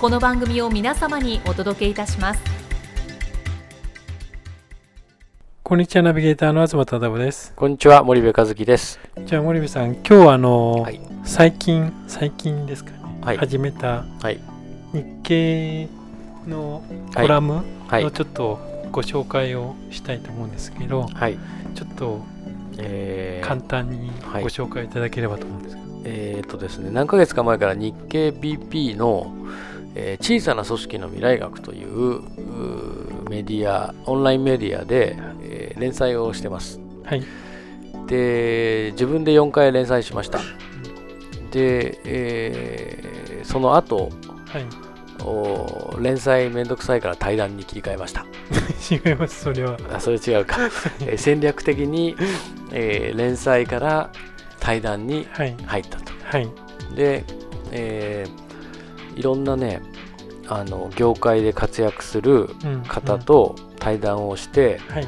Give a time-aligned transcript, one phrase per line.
[0.00, 2.40] この番組を皆様にお届けいたします。
[5.64, 7.52] こんにちはナビゲーターの東忠夫です。
[7.56, 9.00] こんにちは森部和樹です。
[9.26, 11.00] じゃあ森部さん今日はあの、はい。
[11.24, 13.38] 最近最近ですかね、はい。
[13.38, 14.38] 始めたはい。
[14.92, 15.88] 日経
[16.46, 18.04] のコラムはい。
[18.04, 18.60] のちょっと
[18.92, 21.36] ご紹介をしたいと思うんですけど、はい。
[21.74, 22.20] ちょっと
[22.78, 24.42] えー簡単にはい。
[24.44, 29.34] ご紹介いただければと思うんですけど、えーっとですね何ヶ月か前から日経 BP の、
[30.00, 32.20] えー小さな組織の未来学という
[33.28, 36.80] メディアオンラインメディアで、えー連載をしてます。
[37.04, 37.22] はい。
[38.06, 40.38] で自分で4回連載しました。
[41.50, 44.10] で、えーその後
[44.46, 44.64] はい。
[45.24, 48.24] お連載めんどくさいから対談に切り替えました。
[48.90, 49.76] 違いますそれは。
[49.92, 50.56] あそれ違うか、
[51.02, 52.16] えー戦略的に、
[52.72, 54.10] えー連載から
[54.60, 55.56] 対談にはい。
[55.66, 56.12] 入ったと。
[56.24, 56.48] はい。
[56.94, 57.24] で、
[57.72, 58.47] えー
[59.18, 59.82] いろんなね
[60.46, 65.06] あの業界で活躍するうん方と対談をして、うんはい。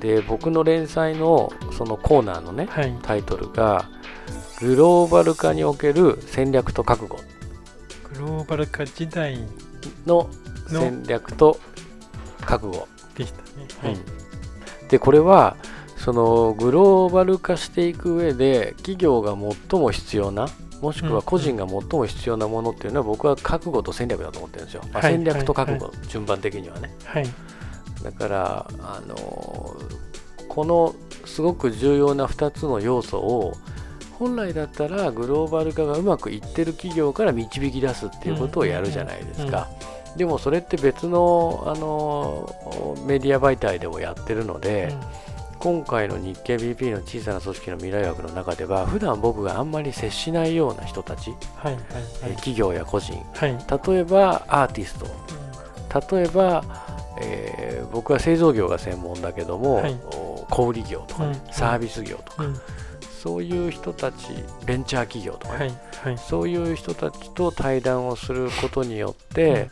[0.00, 2.98] で僕の連載のそのコーナーのねはい。
[3.02, 3.88] タイトルが
[4.60, 7.18] 「グローバル化における戦略と覚悟。
[8.14, 9.38] グローバル化時代」
[10.06, 10.28] の
[10.70, 11.58] の戦略と
[12.40, 13.48] 覚悟、でしたね。
[13.82, 14.00] はい、うん
[14.88, 15.56] でこれは
[15.96, 19.36] そのグローバル化していく上で企業が
[19.70, 20.48] 最も必要な
[20.80, 26.90] もしくは個人が最も必要なものっていうのは僕は覚悟と戦略だと思ってるんですよ、まあはい戦略と覚悟、は順番的にはね。
[27.04, 27.26] はい。
[28.02, 29.14] だからあの
[30.48, 30.94] この
[31.26, 33.52] すごく重要な2つの要素を
[34.18, 39.68] 本来だったらグローバル化がうまくいってる企業から導き出すっていうことをやるじゃないですか。
[40.16, 44.94] でもそれって別のあのメディア媒体でもやってるので、
[45.60, 51.82] 今回の日経 BP の小さな組織の未来学の中では普段僕があんまり接しないような人たち、はいはい
[52.22, 52.36] えはい。
[52.36, 53.50] 企業や個人はい。
[53.92, 56.64] 例えばアーティスト例えば、
[57.20, 60.00] えー僕は製造業が専門だけども、はい。
[60.14, 62.56] お小売業とかね、うんサービス業とか、うん。
[63.20, 64.28] そういう人たち
[64.64, 66.18] ベンチャー企業とかね、はいはい。
[66.18, 69.70] そういう人たちと対談をすることによって、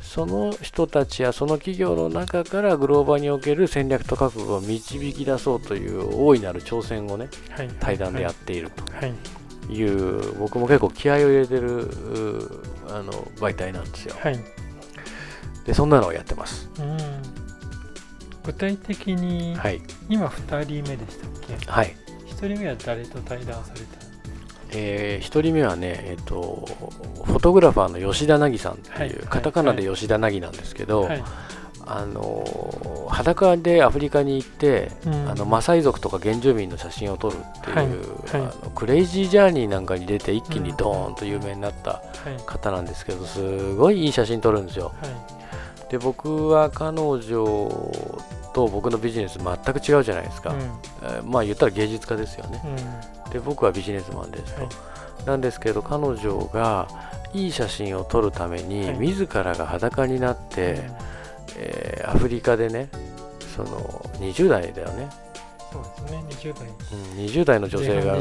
[0.00, 7.68] その人たちやその企業の中からグローバルにおける戦略と覚悟を導き出そうという大いなる挑戦をねはい。
[7.80, 9.14] 対談でやっているはい。
[9.66, 14.14] という、僕も結構気合を入れてるうあの媒体なんですよ。
[14.20, 14.38] はい。
[15.64, 16.70] でそんなのをやってます。
[16.78, 16.96] うん。
[18.44, 19.82] 具体的に、はい。
[20.08, 21.70] 今2人目でしたっけ？
[21.70, 21.96] はい。
[22.26, 24.06] 1人目は誰と対談された
[24.72, 26.66] え1人目はね、えっと
[27.24, 29.10] フォトグラファーの吉田凪さんっていう、はい。
[29.28, 31.22] カタカナで吉田凪なんですけど、はい。
[31.88, 35.30] あの裸でアフリカに行って、うん。
[35.30, 37.86] あのマサイ族とか原住民の写真を撮るっていう、はい。
[37.86, 38.52] はい。
[38.62, 42.00] あのクレイジージャーニーなんかに出て一気にドーンと有名になったは
[42.36, 42.42] い。
[42.44, 44.86] 方なんですけどすごいいい写真撮るんですよ。
[45.00, 45.36] は
[45.88, 47.92] で僕は彼女
[48.56, 50.60] と僕のビジネス全く違うじゃないですか、いうん。
[50.62, 52.62] えーまあ言ったら芸術家ですよね。
[53.26, 53.30] うん。
[53.30, 54.70] で僕はビジネスマンですと、はい。
[55.26, 56.88] なんですけど彼女が
[57.34, 58.98] いい写真を撮るために、はい。
[58.98, 60.80] 自らが裸になって、
[61.58, 62.88] えーアフリカでね
[63.54, 63.78] その
[64.20, 65.10] 20代だよね、
[65.72, 66.68] そうですね20代。
[66.68, 68.18] うん、20代の女性前が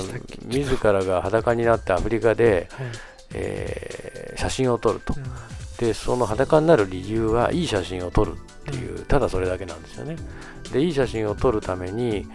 [0.48, 2.88] 自らが裸になってアフリカで、はい。
[3.34, 5.14] えー写真を撮ると。
[5.16, 5.25] うん
[5.80, 10.16] でその裸になる理由はいい写真を撮るっていうただそれだけなんですよね。
[10.72, 12.28] でいい写真を撮るために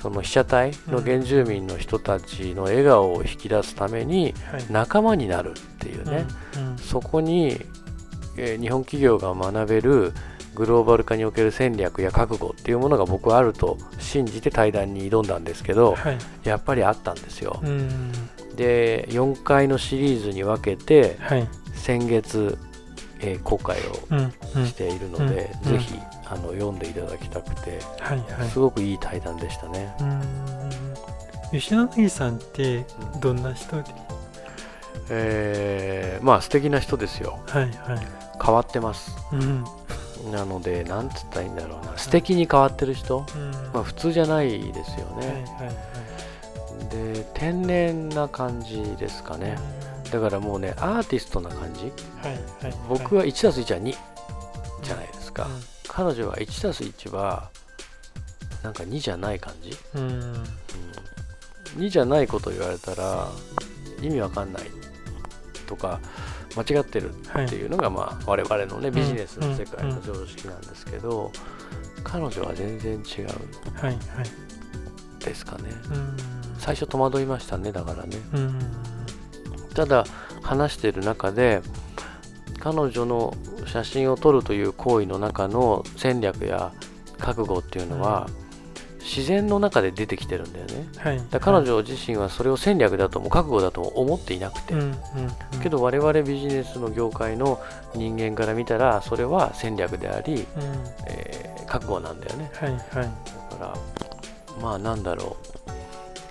[0.00, 4.64] その被写体の原住民の人たちの笑顔を引き出すためにはい。
[4.70, 6.78] 仲間になるっていうね、うん。
[6.78, 7.60] そこに、
[8.36, 10.12] えー日本企業が学べる
[10.54, 16.18] グローバル化における戦略や覚悟っていうものが僕はあると信じて対談に挑んだんですけどはい。
[16.44, 18.12] やっぱりあったんですよ、うん。
[18.56, 21.48] で4回のシリーズに分けてはい。
[21.74, 22.58] 先月
[23.22, 24.66] えー公開をうんうん。
[24.66, 28.48] しているので、うんぜひあの読んでいただきたくて、はいはい。
[28.48, 29.94] すごくいい対談でしたね。
[30.00, 30.22] うーん。
[31.52, 32.84] 吉野凪さんって
[33.20, 33.76] どんな人？
[33.82, 33.84] で、
[35.10, 37.38] えーまあ素敵な人ですよ。
[37.48, 37.72] はいはい。
[38.44, 39.14] 変わってます。
[39.32, 39.64] うん。
[40.30, 43.50] なので、なんつったらいいんだろうな、素敵に変わってる人、うん。
[43.74, 45.44] まあ普通じゃないですよはいはいね。
[45.58, 47.14] はい。
[47.14, 49.58] で、天然な感じですかね。
[50.12, 51.90] だからもうね、アーティストな感じ。
[52.20, 53.96] はいはい僕は 1+1 は2
[54.82, 55.44] じゃないですか。
[55.44, 55.48] う
[55.88, 57.50] 彼女は 1+1 は
[58.62, 59.70] なんか2じゃない感じ。
[59.98, 60.00] ん。
[60.00, 60.44] うん。
[61.78, 63.26] 2じゃないこと言われたら
[64.02, 64.64] 意味わかんない
[65.66, 65.98] とか
[66.54, 68.92] 間違ってるはいっていうのがまあ我々のねん。
[68.92, 71.32] ビジネスの世界の常識なんですけど
[72.04, 73.26] 彼女は全然違う。
[73.76, 73.96] はいはい。
[75.24, 75.70] ですかね。
[75.90, 76.16] うん。
[76.58, 78.18] 最初戸惑いましたねだからね。
[78.34, 78.58] うん
[79.74, 80.04] ただ
[80.42, 81.62] 話している中で
[82.58, 83.34] 彼女の
[83.66, 86.72] 写真を撮るという行為の中の戦略や
[87.18, 88.28] 覚悟っていうのは
[89.00, 90.86] 自然の中で出てきてるんだよね。
[90.96, 91.20] はい。
[91.30, 94.86] だ彼女自身はそれを戦略だとも覚悟だとも思っていなくて、うんうん
[95.54, 95.60] うん。
[95.60, 97.60] けど我々ビジネスの業界の
[97.96, 100.42] 人間から見たらそれは戦略であり、うん。
[101.08, 102.50] えー覚悟なんだよね。
[102.54, 102.80] はいはい。
[103.50, 103.74] だから
[104.60, 105.61] まあなんだろう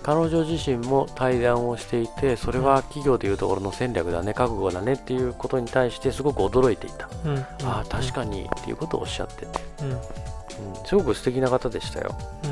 [0.02, 7.38] 彼女自身も対談をしていてそれは企業でいうところの戦略だね覚悟だねっていうことに対してすごく驚いていた、うん。
[7.38, 9.98] ああ確かにっていうことをおっしゃってて、うん。
[10.86, 12.48] すごく素敵な方でしたよ、う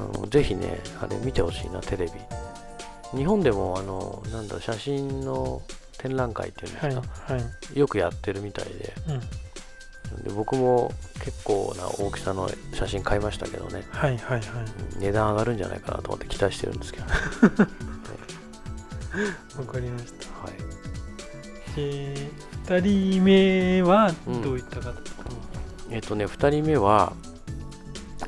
[0.00, 2.12] ん、あのぜひねあれ見てほしいなテレビ。
[3.16, 5.62] 日本でもあのなんだ写真の
[5.98, 7.02] 展覧会っていうんですはいか、
[7.34, 7.40] は
[7.74, 7.78] い。
[7.78, 8.92] よくやってるみたいで。
[9.08, 9.20] うん。
[10.22, 10.92] で僕も
[11.24, 13.86] 結構な大きさの写真買いましたけどね。
[13.88, 14.42] はいはいはい。
[14.94, 17.12] うん値段上がるんじゃないかなと思って期待してるんですけど、ね
[19.58, 20.26] わかりました。
[20.42, 20.52] はい、
[21.76, 22.14] で
[22.66, 24.12] 2人目は
[24.42, 24.92] どういった方、
[25.90, 27.14] えっ、とね2人目は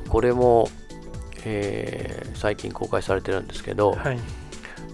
[0.09, 0.69] これも、
[1.45, 4.19] えー最近公開されてるんですけど、はい。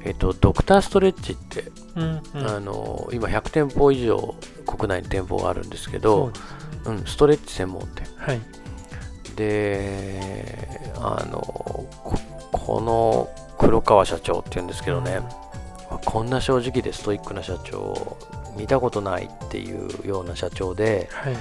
[0.06, 2.48] えっ、とドクターストレッチって、うんうん。
[2.48, 4.36] あの今100店舗以上
[4.66, 6.34] 国内に店舗があるんですけそどね
[6.86, 8.08] うん、ストレッチ専門店。
[8.18, 8.42] はい。
[9.36, 11.88] であのこ
[12.52, 15.22] この黒川社長っていうんですけどね、
[16.06, 18.18] こんな正直でストイックな社長
[18.56, 21.36] 見たことないっていうような社長ではい。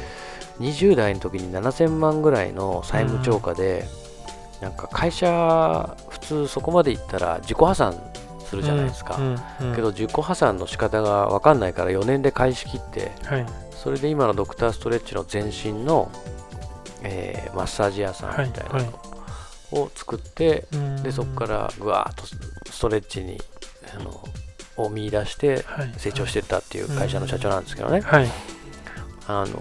[0.61, 3.87] 20代の時に7000万ぐらいの債務超過で、
[4.61, 7.95] なんか会社普通そこまでいったら自己破産
[8.53, 9.19] するじゃないですか、
[9.75, 13.47] けど自己破産の仕方が分かんないから4年で返し切ってはい。
[13.71, 16.13] それで今のドクターストレッチの前身の、
[17.03, 18.93] えーマッサージ屋さんみたいなの
[19.73, 20.67] を作って、
[21.03, 22.27] でそこかららぐわーっと
[22.71, 23.41] ストレッチに
[23.99, 24.23] あの
[24.77, 25.65] を見出して
[25.97, 28.29] 成長していったっていう会社の社長なんですけどね、はい。
[29.29, 29.57] あの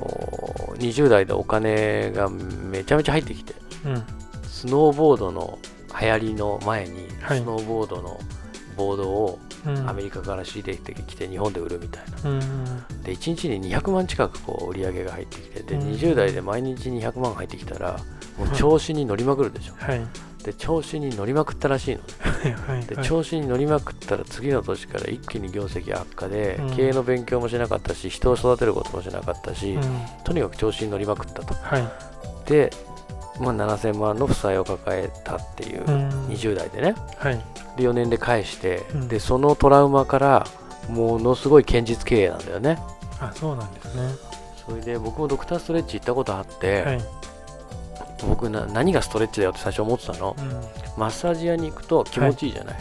[0.78, 3.54] 20代でお金がめちゃめちゃ入ってきて
[3.86, 4.04] うん。
[4.44, 5.58] スノーボードの
[6.00, 7.40] 流行りの前にはい。
[7.40, 8.20] スノーボードの
[8.82, 9.90] ボードをうん。
[9.90, 12.30] アメリカから仕入れてきて日本で売るみたいな。
[12.30, 12.40] うん
[13.04, 15.92] で1日に200万近くこう売り上げが入ってきてでうん。
[15.92, 18.00] 20代で毎日200万入ってきたら
[18.38, 19.74] もう調子に乗りまくるでしょ。
[19.78, 20.02] はい。
[20.44, 22.02] で調子に乗りまくったらしいの
[22.44, 22.78] ねはい。
[22.78, 22.86] はい。
[22.88, 26.76] で調子に乗りまくったら次の年から一気に業績悪化でうん。
[26.76, 29.84] 経営の勉強もしなかったし人を育てることもしなかったしうん。
[30.24, 31.54] とにかく調子に乗りまくったと。
[31.54, 31.88] はい。
[32.50, 32.72] で、
[33.42, 36.10] まあ、7000万の負債を抱えたっていううん。
[36.28, 36.96] 20代でね。
[37.18, 37.36] はい。
[37.78, 39.08] で4年で返してうん。
[39.08, 40.48] でそのトラウマから
[40.90, 42.78] ものすごい堅実経営なんだよね。
[43.20, 44.02] あそうなんですね。
[44.66, 47.02] それで僕もドクターストレッチ行ったことあって、はい。
[48.28, 50.36] 僕な何がストレッチだよって最初思ってたの。
[50.38, 50.50] うん。
[50.98, 52.78] マッサージ屋に行くと気持ちいいじゃない、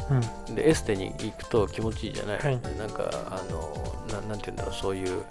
[0.48, 0.54] うん。
[0.54, 2.58] でエステに行くと気持ちいいじゃない、はい。
[2.58, 5.22] でなんかあのななんて言うんだろうそういう、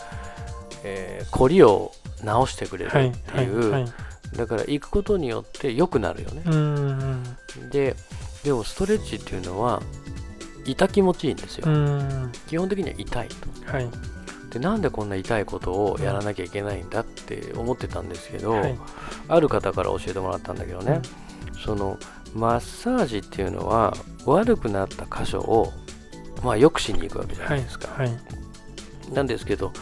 [0.83, 1.91] えー、凝りを
[2.23, 3.45] 直してくれるはいってはい。
[3.45, 3.49] い。
[3.49, 3.85] う、はい
[4.35, 7.23] だから行くことによって良くなるよね、うん
[7.71, 7.95] で
[8.43, 9.81] でもストレッチっていうのは
[10.65, 12.31] 痛気持ちいいんですよ、うん。
[12.47, 13.71] 基本的には痛いと。
[13.71, 13.89] はい。
[14.49, 18.79] でなんでこんな痛いことをやらなきゃいけないんだって思ってたんですけど、はい。
[19.27, 21.01] ある方から教えてもらったんだけどね、
[21.63, 21.97] その
[22.33, 23.93] マッサージっていうのは
[24.25, 25.73] 悪くなった箇所を
[26.43, 28.11] まあ良くしに行くわけじゃないですか、はい。
[29.13, 29.73] なんですけど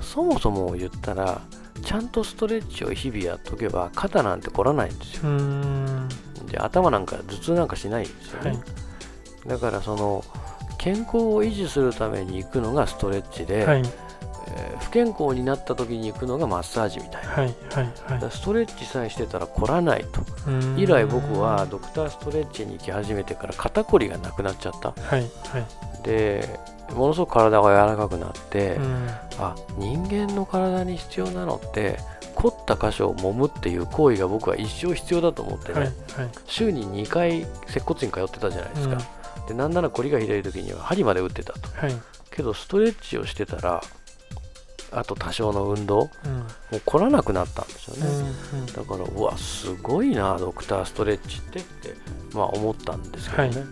[0.00, 1.40] そもそも言ったら
[1.82, 5.30] ちゃんとストレッチを日々やっとけば肩なんて凝らないんですよ。
[5.30, 6.08] うん。
[6.50, 8.60] で頭なんか頭痛なんかしないんですよね、はい。
[9.48, 10.24] だからその
[10.78, 13.78] 健康を維持するために行くのがストレッチで、はい。
[13.78, 17.28] ええー不健康になった時に行くのがマッサージみたいな。
[17.28, 17.54] はいはい
[18.08, 20.22] だはからストレッチさえしてたら凝らないと。
[20.76, 24.92] 以来僕はドクターストレッチに行き始めてから肩こりがなくなっちゃった。
[24.92, 25.66] はいはい
[26.08, 26.58] で
[26.94, 29.08] ものすごく体が柔らかくなって、うん。
[29.38, 31.98] あ人間の体に必要なのって
[32.34, 35.94] 凝った箇所を揉むっていう行為が僕は一生必要だと思ってね、はいはい。
[36.46, 38.98] 週に2回接骨院通ってたじゃないですか、
[39.46, 41.68] でなんなら凝りがひどい時には針まで打ってたと。
[41.76, 41.94] はい。
[42.30, 43.82] けどストレッチをしてたら
[44.90, 46.38] あと多少の運動うん。
[46.38, 48.66] もう凝らなくなったんですようんね、うん。
[48.66, 51.94] だからうわすごいなドクターストレッチってって
[52.32, 53.66] まあ思ったんですけどね、はい。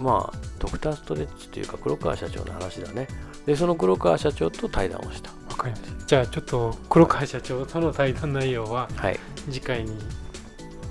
[0.00, 3.08] まあドクターストレッチというか黒川社長の話だね。
[3.46, 5.30] でその黒川社長と対談をした。
[5.48, 6.06] わかりました。
[6.06, 9.18] じゃあちょっと黒川社長との対談内容ははい。
[9.50, 9.98] 次回に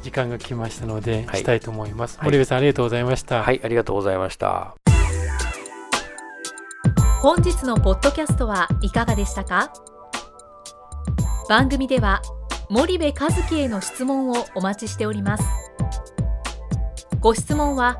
[0.04, 1.40] 時間が来ましたので、はい。
[1.40, 2.18] したいと思います。
[2.18, 2.26] はい。
[2.26, 3.44] 森部さんありがとうございました。
[3.44, 4.76] はいありがとうございました。
[7.22, 9.72] 本日のポッドキャストはいかがでしたか？
[11.48, 12.22] 番組では
[12.70, 15.44] 森部和樹への質問をお待ちしております。
[17.20, 18.00] ご質問は